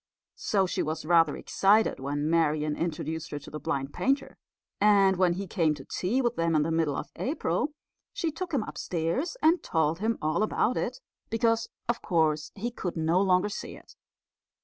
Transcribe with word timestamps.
So 0.33 0.65
she 0.65 0.81
was 0.81 1.05
rather 1.05 1.37
excited 1.37 1.99
when 1.99 2.27
Marian 2.27 2.75
introduced 2.75 3.29
her 3.29 3.37
to 3.37 3.51
the 3.51 3.59
blind 3.59 3.93
painter; 3.93 4.35
and 4.79 5.15
when 5.15 5.33
he 5.33 5.45
came 5.45 5.75
to 5.75 5.85
tea 5.85 6.23
with 6.23 6.35
them 6.35 6.55
in 6.55 6.63
the 6.63 6.71
middle 6.71 6.95
of 6.95 7.11
April 7.17 7.73
she 8.11 8.31
took 8.31 8.51
him 8.51 8.63
upstairs 8.63 9.37
and 9.43 9.61
told 9.61 9.99
him 9.99 10.17
all 10.19 10.41
about 10.41 10.75
it, 10.75 10.97
because, 11.29 11.69
of 11.87 12.01
course, 12.01 12.51
he 12.55 12.71
could 12.71 12.97
no 12.97 13.21
longer 13.21 13.49
see 13.49 13.77
it. 13.77 13.93